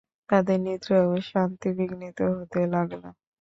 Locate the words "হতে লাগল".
2.31-3.03